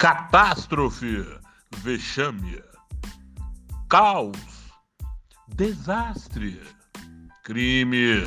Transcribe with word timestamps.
catástrofe, 0.00 1.26
vexame, 1.76 2.58
caos, 3.86 4.34
desastre, 5.46 6.58
crime. 7.44 8.26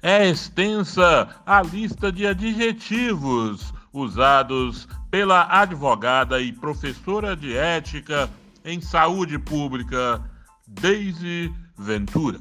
É 0.00 0.28
extensa 0.28 1.28
a 1.44 1.62
lista 1.62 2.12
de 2.12 2.28
adjetivos 2.28 3.74
usados 3.92 4.86
pela 5.10 5.48
advogada 5.50 6.40
e 6.40 6.52
professora 6.52 7.34
de 7.34 7.56
ética 7.56 8.30
em 8.64 8.80
saúde 8.80 9.36
pública, 9.36 10.22
Daisy 10.64 11.52
Ventura. 11.76 12.38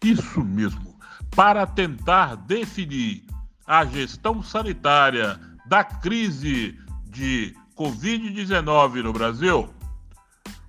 Isso 0.00 0.44
mesmo, 0.44 0.96
para 1.34 1.66
tentar 1.66 2.36
definir 2.36 3.26
a 3.66 3.84
gestão 3.84 4.44
sanitária 4.44 5.40
da 5.66 5.82
crise 5.82 6.78
de 7.12 7.54
Covid-19 7.76 9.02
no 9.02 9.12
Brasil, 9.12 9.68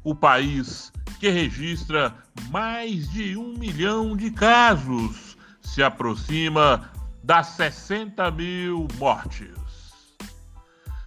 o 0.03 0.13
país 0.13 0.91
que 1.19 1.29
registra 1.29 2.13
mais 2.52 3.09
de 3.09 3.38
um 3.38 3.57
milhão 3.57 4.16
de 4.16 4.29
casos 4.29 5.38
se 5.61 5.81
aproxima 5.81 6.91
das 7.23 7.47
60 7.47 8.29
mil 8.31 8.88
mortes. 8.99 9.49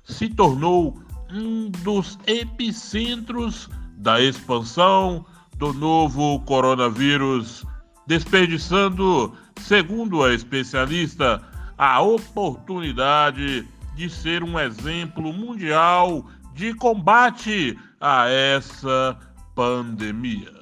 Se 0.05 0.29
tornou 0.31 0.99
um 1.31 1.71
dos 1.83 2.19
epicentros 2.27 3.69
da 3.99 4.21
expansão 4.21 5.27
do 5.57 5.75
novo 5.75 6.41
coronavírus, 6.41 7.65
desperdiçando, 8.07 9.37
segundo 9.61 10.25
a 10.25 10.33
especialista, 10.33 11.43
a 11.77 12.01
oportunidade 12.01 13.69
de 13.97 14.11
ser 14.11 14.45
um 14.45 14.61
exemplo 14.61 15.33
mundial 15.33 16.31
de 16.53 16.75
combate 16.75 17.79
a 17.99 18.29
essa 18.29 19.19
pandemia. 19.55 20.53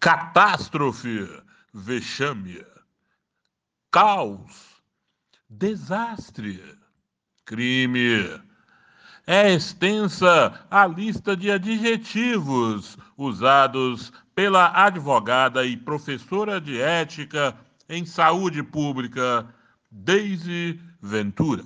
Catástrofe, 0.00 1.28
vexame, 1.74 2.64
caos, 3.92 4.80
desastre, 5.46 6.64
crime. 7.44 8.40
É 9.26 9.52
extensa 9.52 10.66
a 10.70 10.86
lista 10.86 11.36
de 11.36 11.50
adjetivos 11.50 12.96
usados 13.20 14.12
pela 14.34 14.72
advogada 14.86 15.64
e 15.66 15.76
professora 15.76 16.60
de 16.60 16.80
ética 16.80 17.54
em 17.88 18.06
saúde 18.06 18.62
pública, 18.62 19.46
Daisy 19.90 20.80
Ventura. 21.02 21.64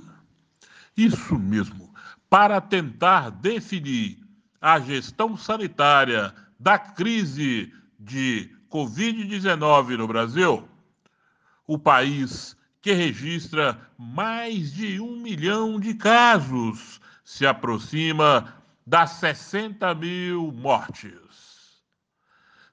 Isso 0.97 1.38
mesmo, 1.38 1.94
para 2.28 2.60
tentar 2.60 3.30
definir 3.30 4.19
a 4.60 4.80
gestão 4.80 5.36
sanitária 5.36 6.34
da 6.58 6.78
crise 6.78 7.72
de 8.00 8.50
Covid-19 8.70 9.97
no 9.97 10.08
Brasil, 10.08 10.69
o 11.66 11.78
país 11.78 12.56
que 12.82 12.92
registra 12.92 13.78
mais 13.97 14.72
de 14.72 15.00
um 15.00 15.20
milhão 15.20 15.78
de 15.78 15.94
casos 15.94 17.00
se 17.22 17.47
aproxima 17.47 18.63
das 18.86 19.10
60 19.12 19.94
mil 19.94 20.52
mortes 20.52 21.54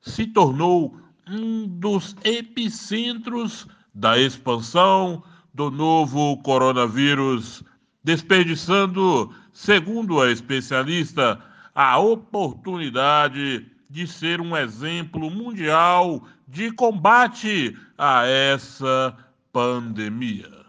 se 0.02 0.26
tornou 0.28 0.98
um 1.28 1.68
dos 1.68 2.16
epicentros 2.24 3.68
da 3.94 4.18
expansão 4.18 5.24
do 5.54 5.70
novo 5.70 6.38
coronavírus, 6.38 7.64
desperdiçando, 8.04 9.34
segundo 9.54 10.22
a 10.22 10.32
especialista, 10.32 11.40
a 11.76 12.00
oportunidade 12.00 13.66
de 13.90 14.08
ser 14.08 14.42
um 14.42 14.56
exemplo 14.56 15.30
mundial 15.30 16.26
de 16.48 16.72
combate 16.72 17.78
a 17.98 18.26
essa 18.26 19.16
pandemia. 19.52 20.61